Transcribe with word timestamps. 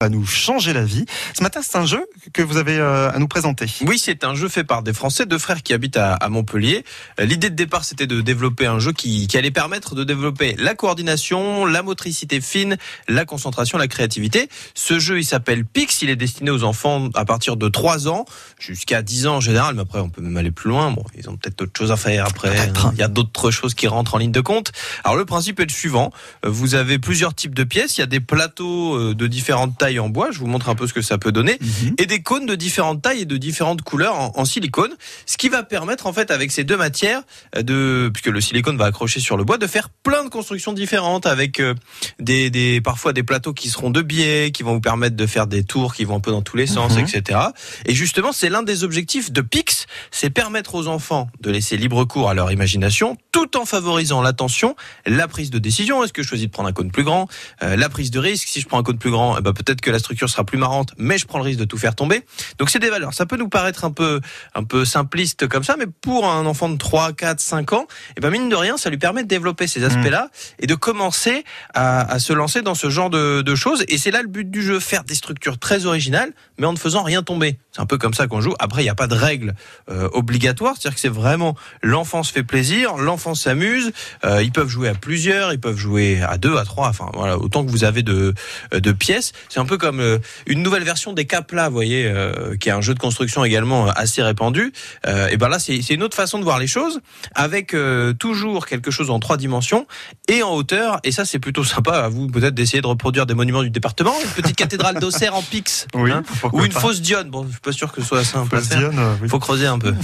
va 0.00 0.08
nous 0.08 0.24
changer 0.24 0.72
la 0.72 0.84
vie. 0.84 1.06
Ce 1.36 1.42
matin, 1.42 1.60
c'est 1.60 1.76
un 1.76 1.84
jeu 1.84 2.06
que 2.32 2.40
vous 2.40 2.56
avez 2.56 2.76
euh, 2.78 3.10
à 3.10 3.18
nous 3.18 3.26
présenter. 3.26 3.66
Oui, 3.84 3.98
c'est 3.98 4.22
un 4.22 4.36
jeu 4.36 4.48
fait 4.48 4.62
par 4.62 4.84
des 4.84 4.92
Français, 4.92 5.26
deux 5.26 5.38
frères 5.38 5.60
qui 5.64 5.72
habitent 5.74 5.96
à, 5.96 6.14
à 6.14 6.28
Montpellier. 6.28 6.84
Euh, 7.18 7.24
L'idée 7.24 7.50
de 7.50 7.56
départ, 7.56 7.84
c'était 7.84 8.06
de 8.06 8.20
développer 8.20 8.66
un 8.66 8.78
jeu 8.78 8.92
qui, 8.92 9.26
qui 9.26 9.36
allait 9.36 9.50
permettre 9.50 9.96
de 9.96 10.04
développer 10.04 10.54
la 10.56 10.76
coordination, 10.76 11.66
la 11.66 11.82
motricité 11.82 12.40
fine, 12.40 12.76
la 13.08 13.24
concentration, 13.24 13.76
la 13.76 13.88
créativité. 13.88 14.48
Ce 14.76 15.00
jeu, 15.00 15.18
il 15.18 15.24
s'appelle 15.24 15.64
Pix. 15.64 16.00
Il 16.02 16.10
est 16.10 16.16
destiné 16.16 16.52
aux 16.52 16.62
enfants 16.62 17.08
à 17.14 17.24
partir 17.24 17.56
de 17.56 17.68
3 17.68 18.06
ans 18.06 18.24
jusqu'à 18.60 19.02
10 19.02 19.26
ans 19.26 19.36
en 19.38 19.40
général, 19.40 19.74
mais 19.74 19.82
après, 19.82 19.98
on 19.98 20.10
peut 20.10 20.22
même 20.22 20.36
aller 20.36 20.52
plus 20.52 20.70
loin. 20.70 20.92
Bon, 20.92 21.02
ils 21.16 21.28
ont 21.28 21.36
peut-être 21.36 21.58
d'autres 21.58 21.76
choses 21.76 21.90
à 21.90 21.96
faire 21.96 22.24
après. 22.24 22.54
Peut-être. 22.54 22.90
Il 22.92 23.00
y 23.00 23.02
a 23.02 23.08
d'autres 23.08 23.50
choses 23.50 23.74
qui 23.74 23.88
rentrent 23.88 24.14
en 24.14 24.18
ligne 24.18 24.30
de 24.30 24.40
compte. 24.42 24.70
Alors, 25.02 25.16
le 25.16 25.24
principe 25.24 25.58
est 25.58 25.66
le 25.66 25.72
suivant. 25.72 26.12
Euh, 26.46 26.50
Vous 26.50 26.76
avez 26.76 27.00
plusieurs 27.00 27.34
types 27.34 27.54
de 27.54 27.64
pièces. 27.64 27.96
Il 27.98 28.00
y 28.02 28.04
a 28.04 28.06
des 28.06 28.20
plateaux 28.20 29.12
de 29.12 29.26
différentes 29.26 29.76
tailles 29.76 29.87
en 29.98 30.08
bois. 30.08 30.30
Je 30.32 30.38
vous 30.40 30.46
montre 30.46 30.68
un 30.68 30.74
peu 30.74 30.86
ce 30.86 30.92
que 30.92 31.02
ça 31.02 31.16
peut 31.18 31.32
donner. 31.32 31.58
Mhm. 31.60 31.94
Et 31.98 32.06
des 32.06 32.20
cônes 32.22 32.46
de 32.46 32.54
différentes 32.54 33.00
tailles 33.02 33.22
et 33.22 33.24
de 33.26 33.36
différentes 33.36 33.82
couleurs 33.82 34.16
en, 34.18 34.32
en 34.36 34.44
silicone. 34.44 34.90
Ce 35.26 35.36
qui 35.38 35.48
va 35.48 35.62
permettre, 35.62 36.06
en 36.06 36.12
fait, 36.12 36.30
avec 36.30 36.50
ces 36.52 36.64
deux 36.64 36.76
matières, 36.76 37.22
euh, 37.56 37.62
de, 37.62 38.10
puisque 38.12 38.26
le 38.28 38.40
silicone 38.40 38.76
va 38.76 38.86
accrocher 38.86 39.20
sur 39.20 39.36
le 39.36 39.44
bois, 39.44 39.56
de 39.58 39.66
faire 39.66 39.88
plein 39.88 40.24
de 40.24 40.28
constructions 40.28 40.72
différentes 40.72 41.26
avec 41.26 41.60
euh, 41.60 41.74
des, 42.18 42.50
des, 42.50 42.80
parfois 42.80 43.12
des 43.12 43.22
plateaux 43.22 43.52
qui 43.54 43.70
seront 43.70 43.90
de 43.90 44.02
biais, 44.02 44.50
qui 44.52 44.62
vont 44.62 44.74
vous 44.74 44.80
permettre 44.80 45.16
de 45.16 45.26
faire 45.26 45.46
des 45.46 45.62
tours 45.64 45.94
qui 45.94 46.04
vont 46.04 46.16
un 46.16 46.20
peu 46.20 46.30
dans 46.32 46.42
tous 46.42 46.56
les 46.56 46.66
sens, 46.66 46.96
Mhm. 46.96 47.04
etc. 47.04 47.38
Et 47.86 47.94
justement, 47.94 48.32
c'est 48.32 48.48
l'un 48.48 48.62
des 48.62 48.82
objectifs 48.84 49.30
de 49.30 49.40
Pix, 49.40 49.86
c'est 50.10 50.30
permettre 50.30 50.74
aux 50.74 50.88
enfants 50.88 51.28
de 51.40 51.50
laisser 51.50 51.76
libre 51.76 52.04
cours 52.04 52.28
à 52.28 52.34
leur 52.34 52.50
imagination, 52.50 53.16
tout 53.32 53.56
en 53.56 53.64
favorisant 53.64 54.20
l'attention, 54.22 54.74
la 55.06 55.28
prise 55.28 55.50
de 55.50 55.58
décision. 55.58 56.02
Est-ce 56.02 56.12
que 56.12 56.22
je 56.22 56.28
choisis 56.28 56.46
de 56.46 56.50
prendre 56.50 56.68
un 56.68 56.72
cône 56.72 56.90
plus 56.90 57.04
grand? 57.04 57.28
Euh, 57.62 57.76
La 57.76 57.88
prise 57.88 58.10
de 58.10 58.18
risque. 58.18 58.48
Si 58.48 58.60
je 58.60 58.66
prends 58.66 58.78
un 58.78 58.82
cône 58.82 58.98
plus 58.98 59.10
grand, 59.10 59.38
eh 59.38 59.40
ben 59.42 59.52
peut-être 59.52 59.77
que 59.80 59.90
la 59.90 59.98
structure 59.98 60.28
sera 60.28 60.44
plus 60.44 60.58
marrante, 60.58 60.92
mais 60.98 61.18
je 61.18 61.26
prends 61.26 61.38
le 61.38 61.44
risque 61.44 61.58
de 61.58 61.64
tout 61.64 61.78
faire 61.78 61.94
tomber. 61.94 62.24
Donc 62.58 62.70
c'est 62.70 62.78
des 62.78 62.90
valeurs. 62.90 63.14
Ça 63.14 63.26
peut 63.26 63.36
nous 63.36 63.48
paraître 63.48 63.84
un 63.84 63.90
peu 63.90 64.20
un 64.54 64.64
peu 64.64 64.84
simpliste 64.84 65.48
comme 65.48 65.64
ça, 65.64 65.76
mais 65.78 65.86
pour 65.86 66.28
un 66.28 66.46
enfant 66.46 66.68
de 66.68 66.76
3, 66.76 67.12
4, 67.12 67.40
5 67.40 67.72
ans, 67.72 67.86
eh 68.16 68.20
ben 68.20 68.30
mine 68.30 68.48
de 68.48 68.56
rien, 68.56 68.76
ça 68.76 68.90
lui 68.90 68.98
permet 68.98 69.22
de 69.22 69.28
développer 69.28 69.66
ces 69.66 69.84
aspects-là 69.84 70.30
et 70.58 70.66
de 70.66 70.74
commencer 70.74 71.44
à, 71.74 72.00
à 72.10 72.18
se 72.18 72.32
lancer 72.32 72.62
dans 72.62 72.74
ce 72.74 72.90
genre 72.90 73.10
de, 73.10 73.42
de 73.42 73.54
choses. 73.54 73.84
Et 73.88 73.98
c'est 73.98 74.10
là 74.10 74.22
le 74.22 74.28
but 74.28 74.50
du 74.50 74.62
jeu, 74.62 74.80
faire 74.80 75.04
des 75.04 75.14
structures 75.14 75.58
très 75.58 75.86
originales, 75.86 76.32
mais 76.58 76.66
en 76.66 76.72
ne 76.72 76.78
faisant 76.78 77.02
rien 77.02 77.22
tomber. 77.22 77.58
C'est 77.78 77.82
un 77.82 77.86
peu 77.86 77.96
comme 77.96 78.12
ça 78.12 78.26
qu'on 78.26 78.40
joue. 78.40 78.54
Après, 78.58 78.80
il 78.82 78.86
n'y 78.86 78.90
a 78.90 78.96
pas 78.96 79.06
de 79.06 79.14
règles 79.14 79.54
euh, 79.88 80.08
obligatoires, 80.12 80.74
c'est-à-dire 80.76 80.96
que 80.96 81.00
c'est 81.00 81.08
vraiment 81.08 81.54
l'enfant 81.80 82.24
se 82.24 82.32
fait 82.32 82.42
plaisir, 82.42 82.96
l'enfant 82.96 83.36
s'amuse. 83.36 83.92
Euh, 84.24 84.42
ils 84.42 84.50
peuvent 84.50 84.68
jouer 84.68 84.88
à 84.88 84.94
plusieurs, 84.94 85.52
ils 85.52 85.60
peuvent 85.60 85.76
jouer 85.76 86.20
à 86.20 86.38
deux, 86.38 86.56
à 86.56 86.64
trois, 86.64 86.88
enfin 86.88 87.08
voilà, 87.14 87.38
autant 87.38 87.64
que 87.64 87.70
vous 87.70 87.84
avez 87.84 88.02
de, 88.02 88.34
de 88.72 88.90
pièces. 88.90 89.32
C'est 89.48 89.60
un 89.60 89.64
peu 89.64 89.78
comme 89.78 90.00
euh, 90.00 90.18
une 90.46 90.64
nouvelle 90.64 90.82
version 90.82 91.12
des 91.12 91.24
Capla, 91.24 91.68
vous 91.68 91.74
voyez, 91.74 92.04
euh, 92.06 92.56
qui 92.56 92.68
est 92.68 92.72
un 92.72 92.80
jeu 92.80 92.94
de 92.94 92.98
construction 92.98 93.44
également 93.44 93.86
euh, 93.86 93.92
assez 93.94 94.22
répandu. 94.24 94.72
Euh, 95.06 95.28
et 95.28 95.36
ben 95.36 95.48
là, 95.48 95.60
c'est 95.60 95.78
une 95.90 96.02
autre 96.02 96.16
façon 96.16 96.40
de 96.40 96.44
voir 96.44 96.58
les 96.58 96.66
choses, 96.66 96.98
avec 97.36 97.74
euh, 97.74 98.12
toujours 98.12 98.66
quelque 98.66 98.90
chose 98.90 99.08
en 99.10 99.20
trois 99.20 99.36
dimensions 99.36 99.86
et 100.26 100.42
en 100.42 100.52
hauteur. 100.52 100.98
Et 101.04 101.12
ça, 101.12 101.24
c'est 101.24 101.38
plutôt 101.38 101.62
sympa. 101.62 101.92
À 101.92 102.08
vous 102.08 102.26
peut-être 102.26 102.54
d'essayer 102.54 102.80
de 102.80 102.88
reproduire 102.88 103.24
des 103.24 103.34
monuments 103.34 103.62
du 103.62 103.70
département, 103.70 104.14
une 104.20 104.42
petite 104.42 104.56
cathédrale 104.56 104.98
d'Auxerre 104.98 105.36
en 105.36 105.42
pix, 105.42 105.86
Oui, 105.94 106.10
hein, 106.10 106.24
ou 106.52 106.64
une 106.64 106.72
fausse 106.72 107.00
dionne. 107.00 107.30
Bon, 107.30 107.46
je 107.46 107.50
suis 107.52 107.60
pas 107.68 107.72
sûr 107.72 107.92
que 107.92 108.00
ce 108.00 108.08
soit 108.08 108.24
simple 108.24 108.56
à. 108.56 108.60
Dionne, 108.62 108.98
euh, 108.98 109.14
oui. 109.20 109.28
Faut 109.28 109.38
creuser 109.38 109.66
un 109.66 109.78
peu. 109.78 109.94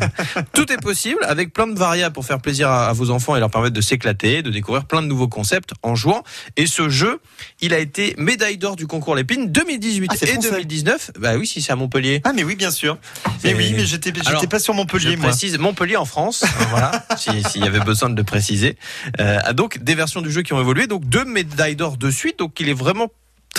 Tout 0.54 0.72
est 0.72 0.80
possible 0.80 1.18
avec 1.26 1.52
plein 1.52 1.66
de 1.66 1.78
variables 1.78 2.14
pour 2.14 2.24
faire 2.24 2.40
plaisir 2.40 2.68
à, 2.70 2.88
à 2.88 2.92
vos 2.94 3.10
enfants 3.10 3.36
et 3.36 3.40
leur 3.40 3.50
permettre 3.50 3.74
de 3.74 3.80
s'éclater, 3.82 4.42
de 4.42 4.48
découvrir 4.50 4.86
plein 4.86 5.02
de 5.02 5.06
nouveaux 5.06 5.28
concepts 5.28 5.72
en 5.82 5.94
jouant. 5.94 6.22
Et 6.56 6.66
ce 6.66 6.88
jeu, 6.88 7.20
il 7.60 7.74
a 7.74 7.78
été 7.78 8.14
médaille 8.16 8.56
d'or 8.56 8.74
du 8.76 8.86
concours 8.86 9.14
Lépine 9.14 9.50
2018 9.52 10.08
Ah, 10.10 10.14
et 10.14 10.26
français. 10.32 10.50
2019. 10.50 11.10
Bah 11.18 11.36
oui, 11.36 11.46
si 11.46 11.60
c'est 11.60 11.72
à 11.72 11.76
Montpellier. 11.76 12.22
Ah 12.24 12.32
mais 12.34 12.42
oui, 12.42 12.56
bien 12.56 12.70
sûr. 12.70 12.96
Mais 13.44 13.54
oui, 13.54 13.74
mais 13.76 13.84
j'étais 13.84 14.12
pas 14.48 14.58
sur 14.58 14.72
Montpellier, 14.72 15.12
Je 15.12 15.16
moi. 15.18 15.28
précise 15.28 15.58
Montpellier 15.58 15.96
en 15.96 16.04
France, 16.06 16.42
hein, 16.44 16.66
voilà, 16.70 17.04
si- 17.18 17.42
s'il 17.50 17.62
y 17.62 17.66
avait 17.66 17.80
besoin 17.80 18.08
de 18.08 18.16
le 18.16 18.24
préciser. 18.24 18.76
Euh, 19.20 19.38
ah, 19.44 19.52
donc 19.52 19.78
des 19.78 19.94
versions 19.94 20.22
du 20.22 20.30
jeu 20.30 20.42
qui 20.42 20.52
ont 20.54 20.60
évolué, 20.60 20.86
donc 20.86 21.04
deux 21.04 21.24
médailles 21.24 21.76
d'or 21.76 21.96
de 21.98 22.10
suite, 22.10 22.38
donc 22.38 22.58
il 22.60 22.68
est 22.68 22.74
vraiment 22.74 23.08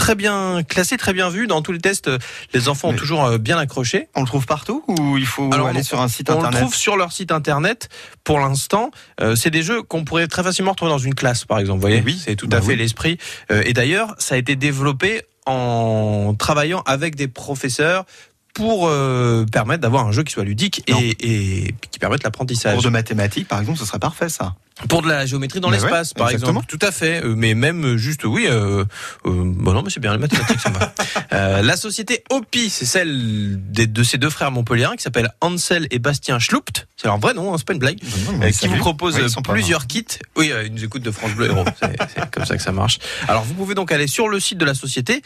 très 0.01 0.15
bien 0.15 0.63
classé, 0.67 0.97
très 0.97 1.13
bien 1.13 1.29
vu 1.29 1.45
dans 1.45 1.61
tous 1.61 1.71
les 1.71 1.79
tests. 1.79 2.09
Les 2.53 2.69
enfants 2.69 2.89
ont 2.89 2.93
toujours 2.95 3.23
euh, 3.23 3.37
bien 3.37 3.59
accroché. 3.59 4.07
On 4.15 4.21
le 4.21 4.25
trouve 4.25 4.47
partout 4.47 4.83
ou 4.87 5.17
il 5.19 5.27
faut 5.27 5.47
Alors, 5.53 5.67
aller 5.67 5.81
on- 5.81 5.83
sur 5.83 6.01
un 6.01 6.07
site 6.07 6.29
On 6.31 6.33
le 6.33 6.39
internet 6.39 6.59
trouve 6.59 6.75
sur 6.75 6.97
leur 6.97 7.11
site 7.11 7.31
internet. 7.31 7.87
Pour 8.23 8.39
l'instant, 8.39 8.89
euh, 9.21 9.35
c'est 9.35 9.51
des 9.51 9.61
jeux 9.61 9.83
qu'on 9.83 10.03
pourrait 10.03 10.27
très 10.27 10.41
facilement 10.41 10.71
retrouver 10.71 10.89
dans 10.91 10.97
une 10.97 11.13
classe, 11.13 11.45
par 11.45 11.59
exemple. 11.59 11.77
Vous 11.77 11.81
voyez, 11.87 12.01
Oui, 12.03 12.19
c'est 12.23 12.35
tout 12.35 12.47
bah 12.47 12.57
à 12.57 12.61
fait 12.61 12.75
l'esprit. 12.75 13.19
Euh, 13.51 13.61
et 13.63 13.73
d'ailleurs, 13.73 14.15
ça 14.17 14.33
a 14.33 14.37
été 14.39 14.55
développé 14.55 15.21
en 15.45 16.33
travaillant 16.37 16.81
avec 16.85 17.15
des 17.15 17.27
professeurs 17.27 18.05
pour 18.53 18.87
euh, 18.87 19.45
permettre 19.51 19.81
d'avoir 19.81 20.05
un 20.07 20.11
jeu 20.11 20.23
qui 20.23 20.33
soit 20.33 20.43
ludique 20.43 20.83
et, 20.87 21.15
et 21.67 21.75
qui 21.91 21.99
permette 21.99 22.23
l'apprentissage. 22.23 22.73
Cours 22.75 22.83
de 22.83 22.89
mathématiques, 22.89 23.47
par 23.47 23.59
exemple, 23.59 23.79
ce 23.79 23.85
serait 23.85 23.99
parfait, 23.99 24.29
ça. 24.29 24.55
Pour 24.89 25.03
de 25.03 25.07
la 25.09 25.27
géométrie 25.27 25.59
dans 25.59 25.69
l'espace, 25.69 26.09
ouais, 26.09 26.13
par 26.17 26.29
exactement. 26.31 26.61
exemple. 26.61 26.65
Tout 26.79 26.83
à 26.85 26.91
fait. 26.91 27.23
Euh, 27.23 27.35
Mais 27.37 27.53
même 27.53 27.85
euh, 27.85 27.97
juste, 27.97 28.23
oui. 28.25 28.47
Euh, 28.49 28.83
euh, 28.83 28.85
bon 29.45 29.73
non, 29.73 29.83
mais 29.83 29.91
c'est 29.91 29.99
bien 29.99 30.11
les 30.11 30.17
mathématiques, 30.17 30.59
ça 30.59 30.69
va. 30.71 30.93
Euh, 31.33 31.61
la 31.61 31.77
société 31.77 32.25
OPI, 32.29 32.69
c'est 32.69 32.85
celle 32.85 33.55
des- 33.71 33.87
de 33.87 34.03
ces 34.03 34.17
deux 34.17 34.29
frères 34.29 34.51
montpelliérains 34.51 34.97
qui 34.97 35.03
s'appellent 35.03 35.31
Ansel 35.39 35.87
et 35.89 35.97
Bastien 35.97 36.39
Schlupt. 36.39 36.87
C'est 36.97 37.07
leur 37.07 37.19
vrai 37.19 37.33
nom, 37.33 37.53
hein, 37.53 37.55
c'est 37.57 37.65
pas 37.65 37.71
une 37.71 37.79
blague. 37.79 37.99
Qui 37.99 38.67
vous 38.67 38.75
propose 38.77 39.15
Oui, 39.17 39.31
plusieurs 39.43 39.87
kits. 39.87 40.05
Oui, 40.35 40.51
ils 40.65 40.73
nous 40.73 40.83
écoutent 40.83 41.03
de 41.03 41.11
France 41.11 41.31
Bleu 41.31 41.45
Héros. 41.47 41.63
C'est 42.13 42.29
comme 42.31 42.45
ça 42.45 42.57
que 42.57 42.61
ça 42.61 42.73
marche. 42.73 42.99
Alors, 43.29 43.43
vous 43.45 43.53
pouvez 43.53 43.75
donc 43.75 43.93
aller 43.93 44.07
sur 44.07 44.27
le 44.27 44.41
site 44.41 44.57
de 44.57 44.65
la 44.65 44.73
société, 44.73 45.21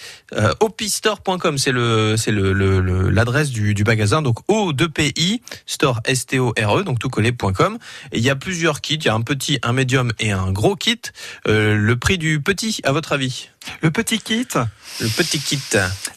opistore.com, 0.59 1.57
c'est 1.57 1.71
le, 1.71 2.15
c'est 2.17 2.31
le, 2.31 2.53
le- 2.53 2.79
le- 2.81 3.09
l'adresse 3.15 3.49
du, 3.49 3.73
du 3.73 3.83
magasin. 3.83 4.21
Donc, 4.21 4.39
O2PI, 4.47 5.41
store 5.65 6.01
S-T-O-R-E, 6.05 6.83
donc 6.83 6.99
tout 6.99 7.09
collé.com. 7.09 7.77
Et 8.11 8.17
il 8.17 8.23
y 8.23 8.29
a 8.29 8.35
plusieurs 8.35 8.81
kits. 8.81 8.95
Il 8.95 9.05
y 9.05 9.09
a 9.09 9.15
un 9.15 9.21
petit, 9.21 9.57
un 9.63 9.73
médium 9.73 10.11
et 10.19 10.31
un 10.31 10.51
gros 10.51 10.75
kit. 10.75 11.01
Euh, 11.47 11.75
le 11.75 11.95
prix 11.95 12.17
du 12.17 12.41
petit, 12.41 12.79
à 12.83 12.91
votre 12.91 13.13
avis? 13.13 13.49
Le 13.81 13.89
petit 13.89 14.19
kit, 14.19 14.47
Le 14.99 15.07
petit 15.07 15.39
kit. 15.39 15.59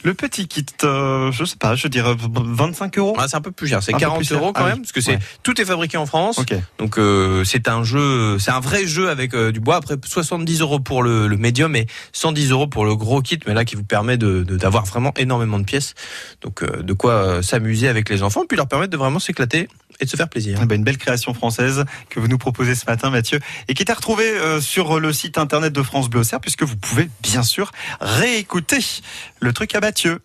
Le 0.05 0.15
petit 0.15 0.47
kit, 0.47 0.65
euh, 0.85 1.33
je 1.33 1.45
sais 1.45 1.57
pas, 1.57 1.75
je 1.75 1.89
dirais 1.89 2.15
25 2.19 2.99
euros. 2.99 3.17
Ah, 3.19 3.27
c'est 3.29 3.37
un 3.37 3.41
peu 3.41 3.51
plus 3.51 3.67
cher. 3.67 3.83
C'est 3.83 3.93
Un 3.93 3.97
peu 3.97 4.01
40 4.01 4.19
plus 4.19 4.29
cher. 4.29 4.39
euros 4.39 4.53
quand 4.53 4.61
Ah 4.63 4.65
oui. 4.67 4.71
même, 4.71 4.81
parce 4.83 4.93
que 4.93 5.01
c'est, 5.01 5.13
Ouais. 5.13 5.19
tout 5.43 5.61
est 5.61 5.65
fabriqué 5.65 5.97
en 5.97 6.07
France. 6.07 6.41
Donc 6.79 6.99
euh, 6.99 7.43
c'est 7.45 7.69
un 7.69 7.83
jeu, 7.83 8.39
c'est 8.39 8.51
un 8.53 8.61
vrai 8.61 8.87
jeu 8.87 9.11
avec 9.11 9.35
euh, 9.35 9.51
du 9.53 9.61
bois. 9.61 9.77
Après 9.77 9.97
70 10.05 10.61
euros 10.61 10.79
pour 10.81 11.03
le, 11.03 11.27
le 11.27 11.37
médium 11.37 11.75
et 11.77 11.87
110 12.13 12.51
euros 12.51 12.67
pour 12.69 12.85
le 12.85 12.95
gros 12.97 13.23
kit, 13.23 13.39
mais 13.47 13.55
là 13.55 13.65
qui 13.65 13.75
vous 13.77 13.85
permet 13.85 14.17
de 14.17 14.43
d'avoir 14.45 14.85
vraiment 14.87 15.13
énormément 15.17 15.59
de 15.59 15.65
pièces. 15.65 15.95
Donc 16.43 16.63
euh, 16.63 16.83
de 16.83 16.93
quoi 16.93 17.43
s'amuser 17.43 17.89
avec 17.89 18.09
les 18.09 18.23
enfants, 18.23 18.45
puis 18.49 18.57
leur 18.57 18.69
permettre 18.69 18.93
de 18.93 18.97
vraiment 18.97 19.19
s'éclater 19.19 19.69
et 20.01 20.05
de 20.05 20.11
se 20.11 20.17
faire 20.17 20.29
plaisir. 20.29 20.61
Eh 20.63 20.67
ben, 20.67 20.77
une 20.77 20.85
belle 20.85 20.99
création 20.99 21.35
française 21.35 21.85
que 22.09 22.21
vous 22.21 22.29
nous 22.29 22.39
proposez 22.39 22.77
ce 22.77 22.87
matin, 22.87 23.11
Mathieu, 23.11 23.41
et 23.67 23.75
qui 23.75 23.83
est 23.83 23.91
à 23.91 23.95
retrouver 23.95 24.33
sur 24.61 25.01
le 25.01 25.13
site 25.13 25.39
internet 25.39 25.73
de 25.73 25.83
France 25.83 26.09
Bleu 26.09 26.21
Auxerre, 26.21 26.41
puisque 26.41 26.63
vous 26.63 26.77
pouvez 26.77 27.11
bien 27.21 27.43
sûr 27.43 27.73
réécouter 28.01 28.79
le 29.41 29.53
truc 29.53 29.75
à 29.75 29.81
Mathieu. 29.89 30.21